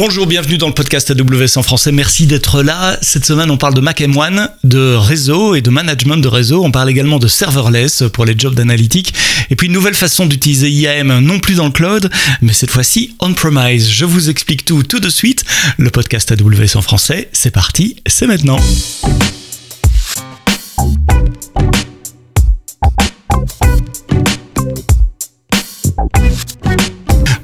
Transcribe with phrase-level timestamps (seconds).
[0.00, 1.90] Bonjour, bienvenue dans le podcast AWS en français.
[1.90, 2.96] Merci d'être là.
[3.02, 6.64] Cette semaine, on parle de Mac M1, de réseau et de management de réseau.
[6.64, 9.12] On parle également de serverless pour les jobs d'analytique.
[9.50, 12.10] Et puis une nouvelle façon d'utiliser IAM, non plus dans le cloud,
[12.42, 13.90] mais cette fois-ci on-premise.
[13.90, 15.42] Je vous explique tout tout de suite.
[15.78, 18.60] Le podcast AWS en français, c'est parti, c'est maintenant.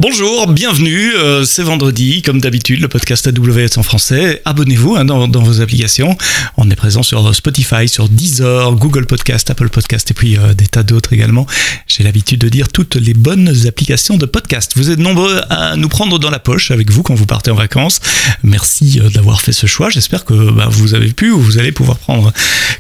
[0.07, 4.43] Bonjour, bienvenue, euh, c'est vendredi, comme d'habitude, le podcast AWS en français.
[4.45, 6.19] Abonnez-vous hein, dans, vos applications.
[6.59, 10.67] On est présent sur Spotify, sur Deezer, Google Podcast, Apple Podcast et puis euh, des
[10.67, 11.47] tas d'autres également.
[11.87, 14.73] J'ai l'habitude de dire toutes les bonnes applications de podcast.
[14.77, 17.55] Vous êtes nombreux à nous prendre dans la poche avec vous quand vous partez en
[17.55, 18.01] vacances.
[18.43, 19.89] Merci euh, d'avoir fait ce choix.
[19.89, 22.31] J'espère que bah, vous avez pu ou vous allez pouvoir prendre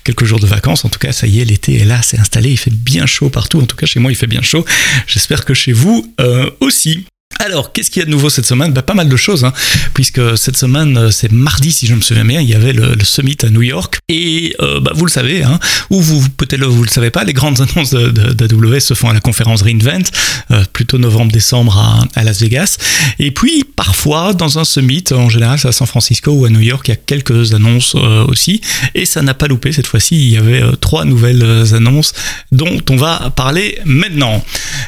[0.04, 0.84] quelques jours de vacances.
[0.84, 3.30] En tout cas, ça y est, l'été est là, c'est installé, il fait bien chaud
[3.30, 3.62] partout.
[3.62, 4.66] En tout cas, chez moi, il fait bien chaud.
[5.06, 6.14] J'espère que chez vous
[6.60, 7.06] aussi.
[7.40, 8.72] Alors, qu'est-ce qu'il y a de nouveau cette semaine?
[8.72, 9.52] Bah, Pas mal de choses, hein,
[9.92, 12.96] puisque cette semaine, euh, c'est mardi, si je me souviens bien, il y avait le,
[13.02, 13.98] summit à New York.
[14.08, 15.58] Et euh, bah, vous le savez, hein,
[15.90, 19.20] ou vous peut-être vous le savez pas, les grandes annonces d'AWS se font à la
[19.20, 20.10] conférence reInvent,
[20.50, 22.78] euh, plutôt novembre-décembre à, Las Vegas.
[23.18, 26.60] Et puis, parfois, dans un summit, en général, c'est à San Francisco ou à New
[26.60, 28.60] York, il y a quelques annonces aussi.
[28.94, 32.14] Et ça n'a pas loupé cette fois-ci, il y avait trois nouvelles annonces
[32.52, 34.42] dont on va parler maintenant.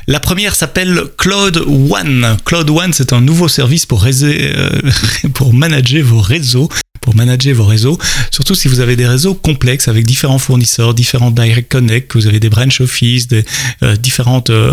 [0.07, 2.36] La première s'appelle Cloud One.
[2.45, 4.81] Cloud One, c'est un nouveau service pour, euh,
[5.35, 6.69] pour manager vos réseaux
[7.01, 7.99] pour manager vos réseaux,
[8.31, 12.41] surtout si vous avez des réseaux complexes avec différents fournisseurs, différents direct connect, vous avez
[12.41, 13.45] des branch office, des
[13.83, 14.73] euh, différentes euh,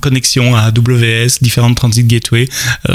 [0.00, 2.48] connexions à AWS, différentes transit gateway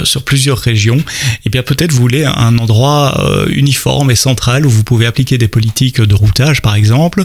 [0.04, 1.02] sur plusieurs régions.
[1.46, 5.48] Et bien peut-être vous voulez un endroit uniforme et central où vous pouvez appliquer des
[5.48, 7.24] politiques de routage par exemple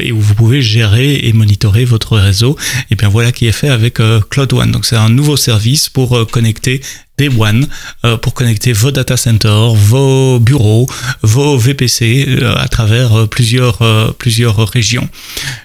[0.00, 2.56] et où vous pouvez gérer et monitorer votre réseau.
[2.90, 4.00] Et bien voilà qui est fait avec
[4.30, 4.72] Cloud One.
[4.72, 6.80] Donc c'est un nouveau service pour euh, connecter
[7.18, 7.66] des One
[8.04, 10.88] euh, pour connecter vos data centers, vos bureaux,
[11.22, 13.78] vos VPC euh, à travers plusieurs,
[14.16, 15.08] plusieurs régions.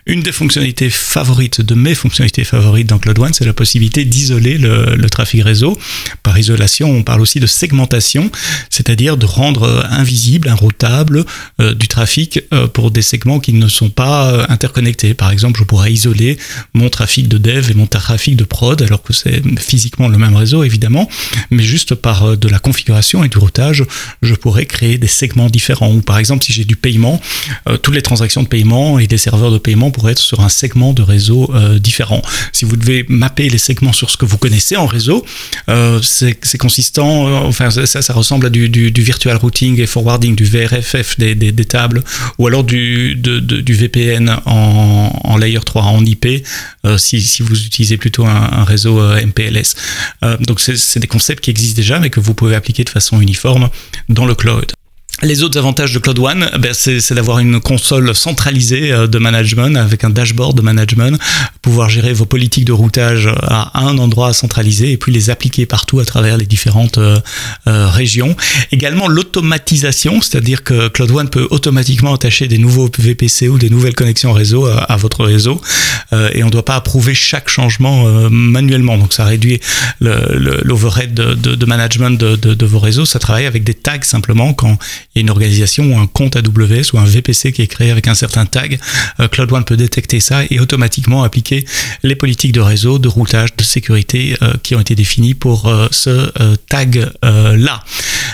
[0.06, 4.58] Une des fonctionnalités favorites, de mes fonctionnalités favorites dans Cloud One, c'est la possibilité d'isoler
[4.58, 5.78] le, le, trafic réseau.
[6.24, 8.32] Par isolation, on parle aussi de segmentation,
[8.70, 11.26] c'est-à-dire de rendre invisible, inroutable
[11.60, 12.40] du trafic
[12.74, 15.14] pour des segments qui ne sont pas interconnectés.
[15.14, 16.38] Par exemple, je pourrais isoler
[16.74, 20.36] mon trafic de dev et mon trafic de prod, alors que c'est physiquement le même
[20.36, 21.10] réseau évidemment,
[21.50, 23.84] mais juste par euh, de la configuration et du routage,
[24.22, 25.92] je pourrais créer des segments différents.
[25.92, 27.20] Ou par exemple, si j'ai du paiement,
[27.68, 30.50] euh, toutes les transactions de paiement et des serveurs de paiement pourraient être sur un
[30.50, 32.22] segment de réseau euh, différent.
[32.52, 35.26] Si vous devez mapper les segments sur ce que vous connaissez en réseau,
[36.02, 41.66] c'est consistant, enfin ça, ça ressemble à du, virtual routing et forwarding, du VRFF des,
[41.66, 42.04] tables,
[42.38, 43.20] ou alors du,
[43.68, 46.46] VPN en, en layer 3, en IP,
[46.98, 49.76] si, vous utilisez plutôt un, un réseau MPLS.
[50.42, 53.70] Donc c'est des concepts qui existent déjà, mais que vous pouvez appliquer de façon uniforme
[54.10, 54.74] dans le cloud.
[55.24, 59.76] Les autres avantages de Cloud One, ben c'est d'avoir une console centralisée euh, de management
[59.76, 61.22] avec un dashboard de management,
[61.62, 66.00] pouvoir gérer vos politiques de routage à un endroit centralisé et puis les appliquer partout
[66.00, 67.20] à travers les différentes euh,
[67.68, 68.36] euh, régions.
[68.72, 73.96] Également l'automatisation, c'est-à-dire que Cloud One peut automatiquement attacher des nouveaux VPC ou des nouvelles
[73.96, 75.62] connexions réseau à, votre réseau
[76.34, 78.98] et on ne doit pas approuver chaque changement manuellement.
[78.98, 79.60] Donc ça réduit
[80.00, 83.06] l'overhead de, management de, de vos réseaux.
[83.06, 84.78] Ça travaille avec des tags simplement quand
[85.16, 88.14] il une organisation ou un compte AWS ou un VPC qui est créé avec un
[88.14, 88.80] certain tag,
[89.20, 91.66] euh, Cloud One peut détecter ça et automatiquement appliquer
[92.04, 95.88] les politiques de réseau, de routage, de sécurité euh, qui ont été définies pour euh,
[95.92, 96.32] ce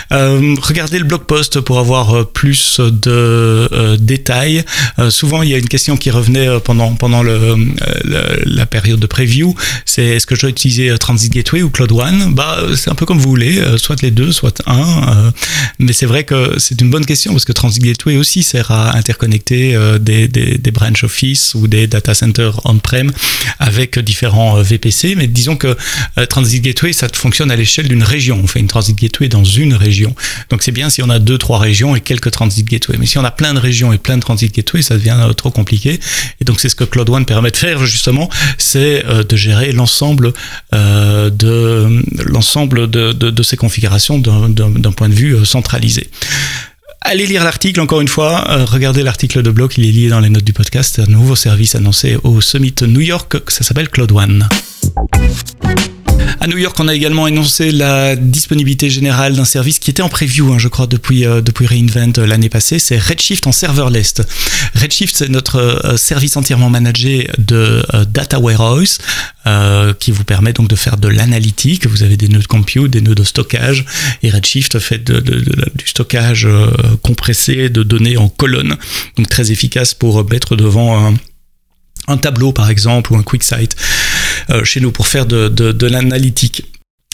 [0.08, 0.38] tag-là.
[0.62, 4.64] regardez le blog post pour avoir plus de détails.
[5.10, 7.56] souvent, il y a une question qui revenait pendant, pendant le,
[8.44, 9.54] la période de preview,
[9.84, 12.34] c'est est-ce que je dois utiliser Transit Gateway ou Cloud One?
[12.34, 15.32] Bah, C'est un peu comme vous voulez, soit les deux, soit un.
[15.78, 18.96] mais c'est vrai que c'est une bonne question parce que Transit Gateway aussi sert à
[18.96, 23.10] interconnecter euh, des, des, des branch office ou des data centers on-prem
[23.58, 25.14] avec différents euh, VPC.
[25.16, 25.76] Mais disons que
[26.18, 28.40] euh, Transit Gateway, ça fonctionne à l'échelle d'une région.
[28.42, 29.87] On fait une Transit Gateway dans une région.
[30.50, 32.96] Donc c'est bien si on a deux, trois régions et quelques Transit Gateway.
[32.98, 35.50] Mais si on a plein de régions et plein de Transit Gateway, ça devient trop
[35.50, 36.00] compliqué.
[36.40, 40.32] Et donc c'est ce que Cloud One permet de faire justement, c'est de gérer l'ensemble
[40.72, 46.08] de l'ensemble de, ces configurations d'un point de vue centralisé.
[47.00, 50.20] Allez lire l'article encore une fois, euh, regardez l'article de blog, il est lié dans
[50.20, 54.12] les notes du podcast, un nouveau service annoncé au Summit New York, ça s'appelle Cloud
[54.12, 54.48] One.
[56.40, 60.08] À New York, on a également annoncé la disponibilité générale d'un service qui était en
[60.08, 62.78] preview, hein, je crois, depuis, euh, depuis Reinvent euh, l'année passée.
[62.78, 64.14] C'est Redshift en serverless.
[64.76, 68.98] Redshift, c'est notre euh, service entièrement managé de Data Warehouse
[69.98, 71.86] qui vous permet donc de faire de l'analytique.
[71.86, 73.86] Vous avez des nœuds de compute, des nœuds de stockage,
[74.22, 76.46] et Redshift fait du stockage
[77.02, 78.76] compressé de données en colonnes,
[79.16, 81.14] donc très efficace pour mettre devant un
[82.08, 83.97] un tableau par exemple ou un quick site euh,
[84.64, 86.64] chez nous pour faire de l'analytique.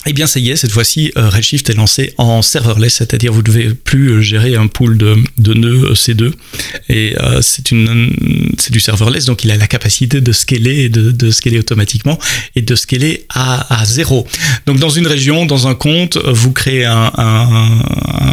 [0.07, 3.39] Eh bien, ça y est, cette fois-ci, euh, Redshift est lancé en serverless, c'est-à-dire vous
[3.39, 6.31] ne devez plus euh, gérer un pool de, de nœuds C2.
[6.89, 8.13] Et euh, c'est une,
[8.59, 12.19] c'est du serverless, donc il a la capacité de scaler, de, de scaler automatiquement
[12.55, 14.27] et de scaler à, à zéro.
[14.67, 17.79] Donc, dans une région, dans un compte, vous créez un, un,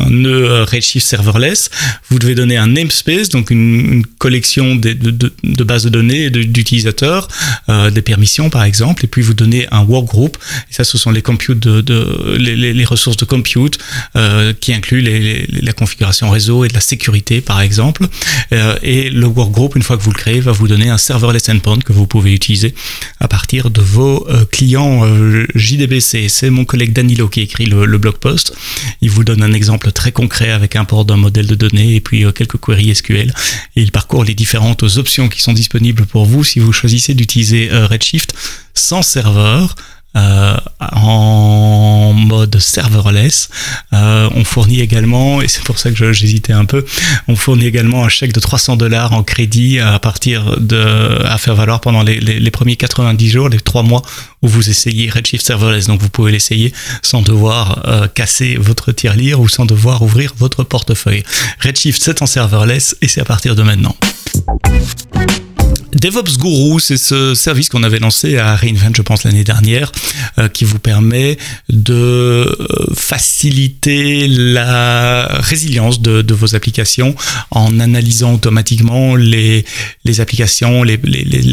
[0.04, 1.70] un nœud Redshift serverless.
[2.10, 7.28] Vous devez donner un namespace, donc une, une collection de, de, bases de données d'utilisateurs,
[7.69, 10.36] euh, des permissions par exemple, et puis vous donnez un workgroup.
[10.70, 13.78] Et ça, ce sont les compute de, les, ressources de compute
[14.16, 18.06] euh, qui incluent les, la configuration réseau et de la sécurité par exemple.
[18.52, 21.48] Euh, et le workgroup, une fois que vous le créez, va vous donner un serverless
[21.48, 22.74] endpoint que vous pouvez utiliser
[23.20, 25.06] à partir de vos euh, clients
[25.54, 26.28] JDBC.
[26.28, 28.54] C'est mon collègue Danilo qui écrit le, blog post.
[29.00, 32.00] Il vous donne un exemple très concret avec un port d'un modèle de données et
[32.00, 33.32] puis quelques queries SQL.
[33.76, 38.34] Il parcourt les différentes options qui sont disponibles pour vous si vous choisissez d'utiliser Redshift
[38.74, 39.74] sans serveur
[40.16, 43.48] euh, en mode serverless.
[43.92, 46.84] Euh, on fournit également, et c'est pour ça que j'hésitais un peu,
[47.28, 51.54] on fournit également un chèque de 300 dollars en crédit à partir de à faire
[51.54, 54.02] valoir pendant les, les, premiers 90 jours, les 3 mois
[54.42, 55.86] où vous essayez Redshift serverless.
[55.86, 56.72] Donc vous pouvez l'essayer
[57.02, 61.22] sans devoir euh, casser votre tirelire ou sans devoir ouvrir votre portefeuille.
[61.60, 63.96] Redshift c'est en serverless et c'est à partir de maintenant.
[65.94, 69.92] DevOps Guru, c'est ce service qu'on avait lancé à Reinvent, je pense, l'année dernière,
[70.38, 71.36] euh, qui vous permet
[71.68, 72.56] de euh,
[72.94, 77.14] faciliter la résilience de, vos applications
[77.50, 79.66] en analysant automatiquement les,
[80.18, 80.98] applications, les,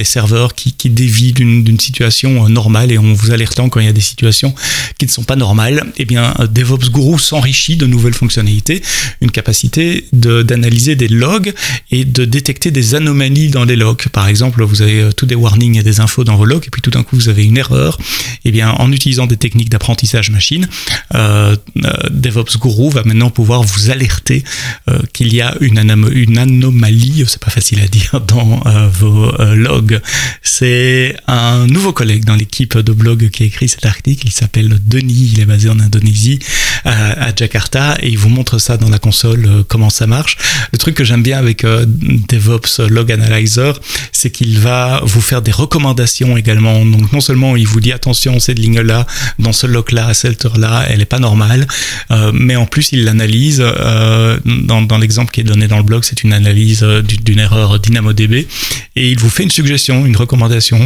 [0.06, 3.94] serveurs qui, dévient d'une situation euh, normale et en vous alertant quand il y a
[3.94, 4.56] des situations
[4.98, 5.84] qui ne sont pas normales.
[5.98, 8.82] Eh bien, DevOps Guru s'enrichit de nouvelles fonctionnalités,
[9.20, 11.54] une capacité d'analyser de, des logs
[11.92, 14.08] et de détecter des anomalies dans les logs.
[14.14, 16.70] Par exemple, vous avez euh, tous des warnings et des infos dans vos logs, et
[16.70, 17.98] puis tout d'un coup vous avez une erreur.
[18.00, 20.68] Et eh bien, en utilisant des techniques d'apprentissage machine,
[21.16, 24.44] euh, euh, DevOps Guru va maintenant pouvoir vous alerter
[24.90, 28.62] euh, qu'il y a une, anom une anomalie, c'est pas facile à dire, dans
[28.92, 30.02] vos logs.
[30.42, 34.28] C'est un nouveau collègue dans l'équipe de blog qui a écrit cet article.
[34.28, 36.40] Il s'appelle Denis, il est basé en Indonésie,
[36.86, 40.38] à Jakarta, et il vous montre ça dans la console comment ça marche.
[40.72, 43.80] Le truc que j'aime bien avec DevOps Log Analyzer,
[44.20, 46.86] c'est qu'il va vous faire des recommandations également.
[46.86, 49.08] Donc non seulement il vous dit attention, cette ligne-là,
[49.40, 51.66] dans ce log-là, cette heure-là, elle n'est pas normale,
[52.12, 53.64] euh, mais en plus il l'analyse.
[53.64, 57.40] Euh, dans, dans l'exemple qui est donné dans le blog, c'est une analyse euh, d'une
[57.40, 58.48] erreur DynamoDB
[58.96, 60.80] et il vous fait une suggestion, une recommandation.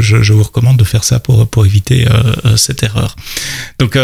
[0.00, 2.06] Je, vous recommande de faire ça pour, pour éviter
[2.56, 3.16] cette erreur.
[3.78, 3.98] Donc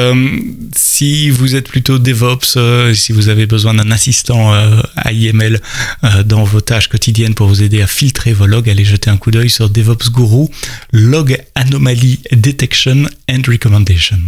[0.75, 2.59] si vous êtes plutôt DevOps,
[2.95, 4.53] si vous avez besoin d'un assistant
[5.05, 5.61] AIML
[6.25, 9.31] dans vos tâches quotidiennes pour vous aider à filtrer vos logs, allez jeter un coup
[9.31, 10.47] d'œil sur DevOps Guru,
[10.93, 14.19] Log Anomaly Detection and Recommendation.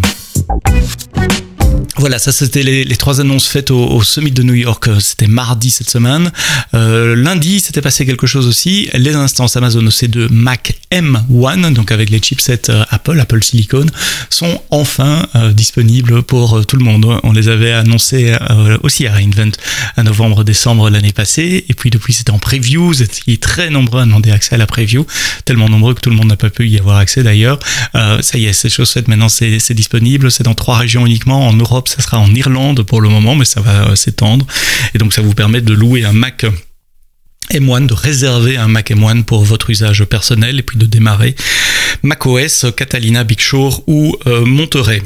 [1.99, 4.89] Voilà, ça c'était les, trois annonces faites au, au, Summit de New York.
[5.01, 6.31] C'était mardi cette semaine.
[6.75, 8.89] Euh, lundi, c'était passé quelque chose aussi.
[8.95, 13.87] Les instances Amazon OC2 Mac M1, donc avec les chipsets euh, Apple, Apple Silicon,
[14.31, 17.19] sont enfin euh, disponibles pour euh, tout le monde.
[17.25, 19.53] On les avait annoncés euh, aussi à Reinvent
[19.97, 21.65] à novembre-décembre l'année passée.
[21.69, 22.87] Et puis depuis, c'était en preview.
[22.87, 25.07] Vous étiez très nombreux à demander accès à la preview.
[25.45, 27.59] Tellement nombreux que tout le monde n'a pas pu y avoir accès d'ailleurs.
[27.95, 29.09] Euh, ça y est, c'est chose faite.
[29.09, 30.31] Maintenant, c'est disponible.
[30.31, 31.47] C'est dans trois régions uniquement.
[31.47, 34.47] En Europe, ça sera en Irlande pour le moment, mais ça va s'étendre.
[34.95, 36.47] Et donc ça vous permet de louer un Mac
[37.51, 41.35] M1, de réserver un Mac M1 pour votre usage personnel et puis de démarrer
[42.03, 45.03] macOS, Catalina, Big Sur ou euh, Monterey.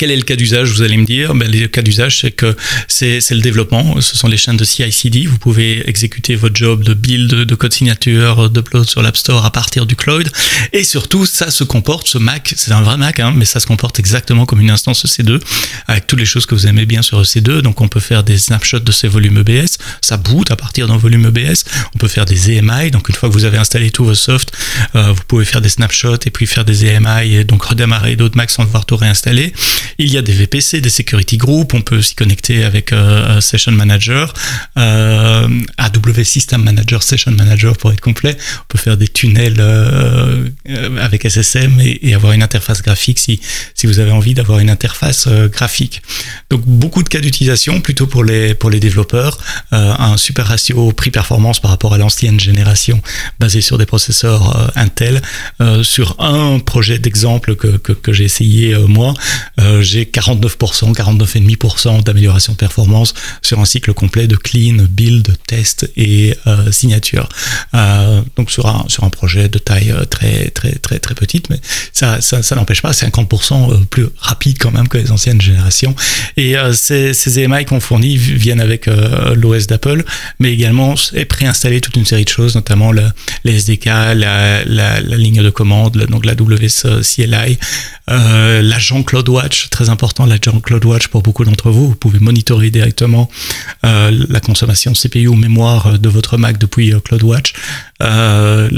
[0.00, 1.34] Quel est le cas d'usage, vous allez me dire?
[1.34, 2.56] Ben, Le cas d'usage, c'est que
[2.88, 5.26] c'est le développement, ce sont les chaînes de CI/CD.
[5.26, 9.50] Vous pouvez exécuter votre job de build, de code signature, d'upload sur l'App Store à
[9.50, 10.32] partir du cloud.
[10.72, 13.66] Et surtout, ça se comporte, ce Mac, c'est un vrai Mac, hein, mais ça se
[13.66, 15.38] comporte exactement comme une instance EC2,
[15.86, 17.60] avec toutes les choses que vous aimez bien sur EC2.
[17.60, 20.96] Donc on peut faire des snapshots de ces volumes EBS, ça boot à partir d'un
[20.96, 21.64] volume EBS.
[21.94, 24.50] On peut faire des EMI, donc une fois que vous avez installé tous vos softs,
[24.94, 28.38] euh, vous pouvez faire des snapshots et puis faire des EMI et donc redémarrer d'autres
[28.38, 29.52] Macs sans devoir tout réinstaller.
[29.98, 31.74] Il y a des VPC, des security groups.
[31.74, 32.94] On peut s'y connecter avec
[33.40, 34.32] Session Manager,
[34.76, 38.36] AWS System Manager, Session Manager pour être complet.
[38.60, 39.60] On peut faire des tunnels
[41.00, 43.40] avec SSM et, avoir une interface graphique si,
[43.74, 46.02] si vous avez envie d'avoir une interface graphique.
[46.50, 49.38] Donc beaucoup de cas d'utilisation plutôt pour les, pour les développeurs.
[49.70, 53.00] un super ratio prix-performance par rapport à l'ancienne génération
[53.38, 55.20] basée sur des processeurs Intel.
[55.82, 59.14] sur un projet d'exemple que, que j'ai essayé moi,
[59.80, 66.36] j'ai 49%, 49,5% d'amélioration de performance sur un cycle complet de clean, build, test et
[66.46, 67.28] euh, signature.
[67.74, 71.50] Euh, donc sur un, sur un projet de taille euh, très très très très petite,
[71.50, 71.60] mais
[71.92, 75.94] ça, ça, ça n'empêche pas 50% plus rapide quand même que les anciennes générations.
[76.36, 80.04] Et ces, ces EMI qu'on fournit viennent avec l'OS d'Apple,
[80.38, 83.04] mais également est préinstallé toute une série de choses, notamment le,
[83.44, 87.02] les SDK, la, la, la, ligne de commande, donc la WS
[88.10, 91.88] Euh, l'agent CloudWatch, très important, l'agent CloudWatch pour beaucoup d'entre vous.
[91.88, 93.30] Vous pouvez monitorer directement
[93.84, 97.52] euh, la consommation CPU ou mémoire de votre Mac depuis euh, CloudWatch.
[98.02, 98.68] Euh,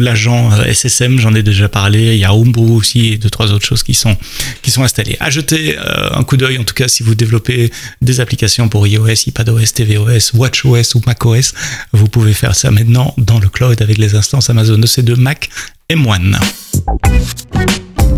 [0.00, 2.14] l'agent euh, SSM, j'en ai déjà parlé.
[2.14, 4.16] Il y a Homebrew aussi et deux trois autres choses qui sont
[4.62, 5.16] qui sont installées.
[5.28, 7.70] Jeter un coup d'œil en tout cas si vous développez
[8.00, 11.52] des applications pour iOS, iPadOS, tvOS, WatchOS ou macOS,
[11.92, 15.50] vous pouvez faire ça maintenant dans le cloud avec les instances Amazon EC2 Mac
[15.90, 16.38] M1.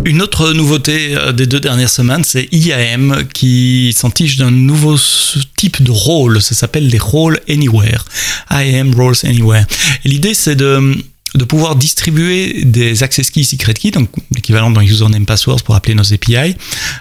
[0.03, 4.95] Une autre nouveauté euh, des deux dernières semaines, c'est IAM qui s'entiche d'un nouveau
[5.57, 6.41] type de rôle.
[6.41, 8.05] Ça s'appelle les rôles anywhere.
[8.49, 9.65] IAM Roles Anywhere.
[10.03, 10.95] Et l'idée, c'est de
[11.33, 15.95] de pouvoir distribuer des access keys secret keys, donc l'équivalent d'un username password pour appeler
[15.95, 16.55] nos API,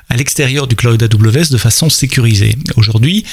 [0.09, 2.55] à l'extérieur du cloud AWS de façon sécurisée.
[2.77, 3.25] Aujourd'hui,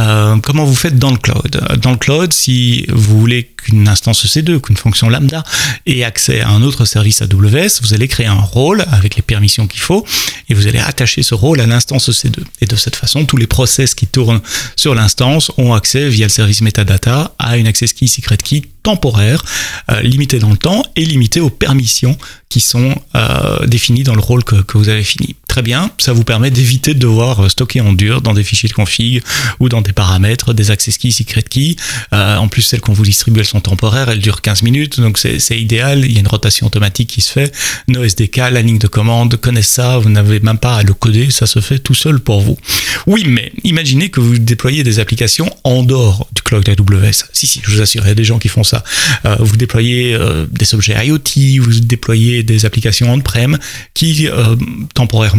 [0.00, 1.60] euh, comment vous faites dans le cloud?
[1.80, 5.44] Dans le cloud, si vous voulez qu'une instance EC2, qu'une fonction lambda
[5.86, 9.66] ait accès à un autre service AWS, vous allez créer un rôle avec les permissions
[9.68, 10.04] qu'il faut
[10.48, 12.40] et vous allez attacher ce rôle à l'instance EC2.
[12.60, 14.40] Et de cette façon, tous les process qui tournent
[14.74, 19.44] sur l'instance ont accès via le service metadata à une access key secret key temporaire,
[19.90, 24.20] euh, limitée dans le temps et limitée aux permissions qui sont euh, définies dans le
[24.20, 25.36] rôle que, que vous avez fini.
[25.54, 28.74] Très bien, ça vous permet d'éviter de devoir stocker en dur dans des fichiers de
[28.74, 29.22] config
[29.60, 31.76] ou dans des paramètres, des access keys, secret keys.
[32.12, 35.16] Euh, en plus, celles qu'on vous distribue, elles sont temporaires, elles durent 15 minutes, donc
[35.16, 36.04] c'est idéal.
[36.04, 37.54] Il y a une rotation automatique qui se fait.
[37.86, 41.30] Nos SDK, la ligne de commande connaissent ça, vous n'avez même pas à le coder,
[41.30, 42.58] ça se fait tout seul pour vous.
[43.06, 47.26] Oui, mais imaginez que vous déployez des applications en dehors du cloud AWS.
[47.32, 48.82] Si, si, je vous assure, il y a des gens qui font ça.
[49.24, 53.56] Euh, vous déployez euh, des objets IoT, vous déployez des applications on-prem
[53.94, 54.56] qui, euh,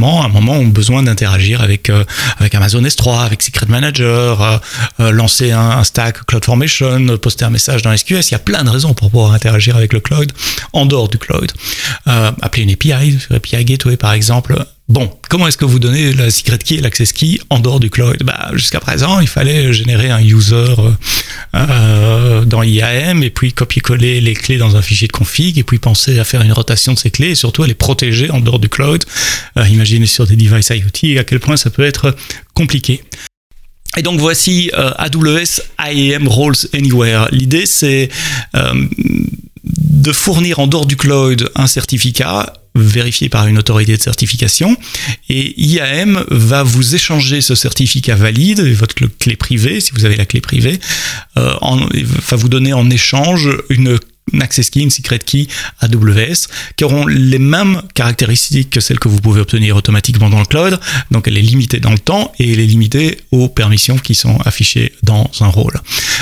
[0.06, 2.04] à un moment, ont besoin d'interagir avec, euh,
[2.38, 4.58] avec Amazon S3, avec Secret Manager, euh,
[5.00, 8.30] euh, lancer un, un, stack CloudFormation, poster un message dans SQS.
[8.30, 10.32] Il y a plein de raisons pour pouvoir interagir avec le cloud
[10.74, 11.52] en dehors du cloud.
[12.06, 16.60] appeler une API, API Gateway par exemple, Bon, comment est-ce que vous donnez la secret
[16.60, 18.22] key et l'access key en dehors du cloud?
[18.24, 20.76] Bah, Jusqu'à présent, il fallait générer un user
[21.56, 25.80] euh, dans IAM et puis copier-coller les clés dans un fichier de config et puis
[25.80, 28.60] penser à faire une rotation de ces clés et surtout à les protéger en dehors
[28.60, 29.04] du cloud.
[29.58, 32.16] Euh, imaginez sur des devices IoT à quel point ça peut être
[32.54, 33.04] compliqué.
[33.98, 37.30] Et donc voici euh, AWS IAM Roles Anywhere.
[37.32, 38.10] L'idée c'est
[38.56, 38.86] euh,
[39.64, 44.78] de fournir en dehors du cloud un certificat vérifié par une autorité de certification.
[45.30, 50.26] Et IAM va vous échanger ce certificat valide, votre clé privée, si vous avez la
[50.26, 50.80] clé privée,
[51.38, 51.54] euh,
[52.28, 53.98] va vous donner en échange une
[54.42, 55.48] access key, une secret key
[55.82, 60.46] AWS, qui auront les mêmes caractéristiques que celles que vous pouvez obtenir automatiquement dans le
[60.46, 60.80] cloud.
[61.12, 64.38] Donc elle est limitée dans le temps et elle est limitée aux permissions qui sont
[64.46, 65.80] affichées dans un rôle.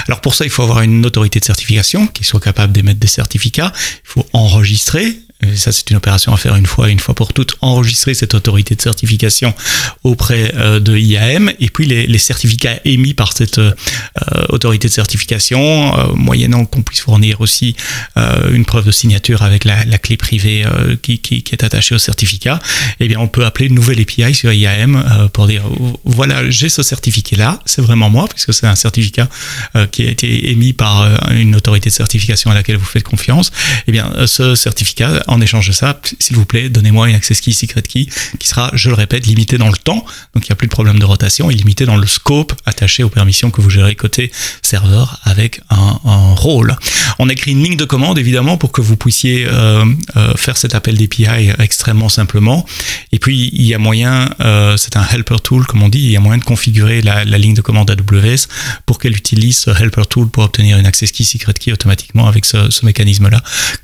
[0.07, 3.07] Alors pour ça, il faut avoir une autorité de certification qui soit capable d'émettre des
[3.07, 3.71] certificats.
[3.75, 7.33] Il faut enregistrer et ça, c'est une opération à faire une fois, une fois pour
[7.33, 9.53] toutes, enregistrer cette autorité de certification
[10.03, 13.73] auprès euh, de IAM, et puis les, certificats émis par cette euh,
[14.49, 17.75] autorité de certification, euh, moyennant qu'on puisse fournir aussi
[18.15, 21.95] une preuve de signature avec la, la clé privée euh, qui, qui, qui, est attachée
[21.95, 22.59] au certificat,
[22.99, 25.63] eh bien, on peut appeler une nouvelle API sur IAM pour dire,
[26.03, 29.27] voilà, j'ai ce certificat-là, c'est vraiment moi, puisque c'est un certificat
[29.91, 33.51] qui a été émis par une autorité de certification à laquelle vous faites confiance,
[33.87, 37.51] eh bien, ce certificat en échange de ça, s'il vous plaît, donnez-moi une access key,
[37.51, 38.07] secret key,
[38.39, 40.71] qui sera, je le répète, limitée dans le temps, donc il n'y a plus de
[40.73, 44.31] problème de rotation, et limitée dans le scope attaché aux permissions que vous gérez côté
[44.61, 46.75] serveur avec un, un rôle.
[47.19, 47.85] On écrit une ligne de
[48.17, 49.85] évidemment, pour que vous puissiez euh,
[50.15, 52.65] euh, faire cet appel d'API extrêmement simplement,
[53.11, 56.11] Et puis, il y a moyen, euh, c'est un helper tool, comme on dit, il
[56.11, 58.47] y a moyen de configurer la, ligne de commande AWS
[58.85, 62.45] pour qu'elle utilise ce helper tool pour obtenir une access key, secret key automatiquement avec
[62.45, 63.41] ce, mécanisme-là,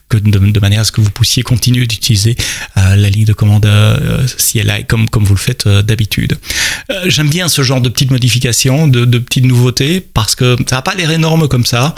[0.10, 2.36] que de, manière à ce que vous puissiez continuer d'utiliser
[2.96, 6.38] la ligne de commande euh, CLI comme, comme vous le faites euh, d'habitude.
[7.06, 10.96] J'aime bien ce genre de petites modifications, de, petites nouveautés, parce que ça n'a pas
[10.96, 11.94] l'air énorme comme ça,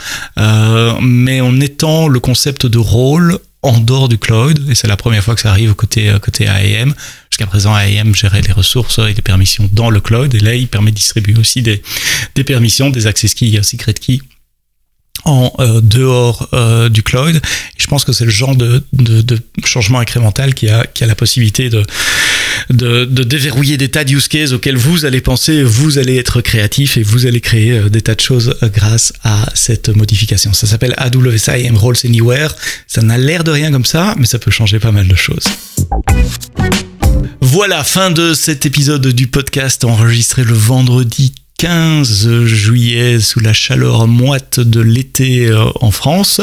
[1.02, 5.24] mais en étant le concept de rôle en dehors du cloud, et c'est la première
[5.24, 6.94] fois que ça arrive côté, côté AEM.
[7.30, 10.68] Jusqu'à présent, AEM gérait les ressources et les permissions dans le cloud, et là, il
[10.68, 11.82] permet de distribuer aussi des,
[12.36, 14.22] des permissions, des access keys, secret keys
[15.26, 17.42] en euh, dehors euh, du cloud.
[17.78, 21.08] Je pense que c'est le genre de, de, de, changement incrémental qui a, qui a
[21.08, 21.84] la possibilité de,
[22.70, 26.42] de, de, déverrouiller des tas de use cases auxquels vous allez penser, vous allez être
[26.42, 30.54] créatif et vous allez créer euh, des tas de choses grâce à cette modification.
[30.54, 32.56] Ça s'appelle AWS IAM Roles Anywhere.
[32.88, 35.46] Ça n'a l'air de rien comme ça, mais ça peut changer pas mal de choses.
[37.42, 44.08] Voilà, fin de cet épisode du podcast enregistré le vendredi 15 juillet sous la chaleur
[44.08, 46.42] moite de l'été euh, en France.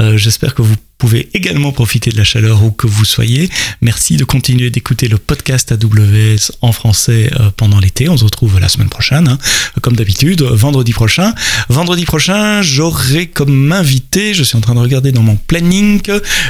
[0.00, 3.50] Euh, j'espère que vous pouvez également profiter de la chaleur où que vous soyez.
[3.82, 8.08] Merci de continuer d'écouter le podcast AWS en français euh, pendant l'été.
[8.08, 9.38] On se retrouve la semaine prochaine, hein,
[9.82, 11.34] comme d'habitude, vendredi prochain.
[11.68, 16.00] Vendredi prochain, j'aurai comme invité, je suis en train de regarder dans mon planning,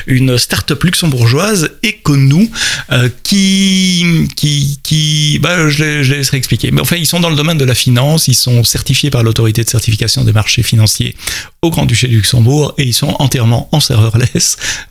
[0.06, 2.48] une start-up luxembourgeoise, Econou,
[2.92, 6.70] euh, qui, qui, qui, bah, je, je laisserai expliquer.
[6.70, 9.64] Mais enfin, ils sont dans le domaine de la finance, ils sont certifiés par l'autorité
[9.64, 11.16] de certification des marchés financiers
[11.60, 14.43] au Grand-Duché du Luxembourg et ils sont entièrement en serverless,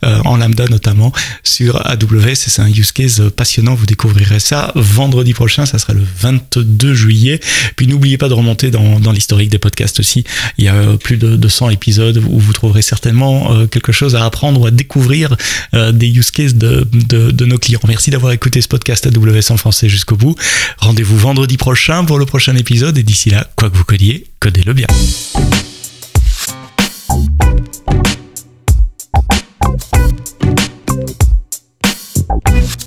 [0.04, 2.34] euh, en lambda notamment, sur AWS.
[2.34, 3.74] C'est un use case passionnant.
[3.74, 5.66] Vous découvrirez ça vendredi prochain.
[5.66, 7.40] Ça sera le 22 juillet.
[7.76, 10.24] Puis n'oubliez pas de remonter dans, l'historique des podcasts aussi.
[10.58, 14.24] Il y a plus de 200 épisodes où vous trouverez certainement euh, quelque chose à
[14.24, 15.36] apprendre ou à découvrir
[15.74, 17.80] euh, des use cases de, de, nos clients.
[17.86, 20.34] Merci d'avoir écouté ce podcast AWS en français jusqu'au bout.
[20.78, 22.96] Rendez-vous vendredi prochain pour le prochain épisode.
[22.98, 24.86] Et d'ici là, quoi que vous codiez, codez-le bien.
[32.34, 32.83] out.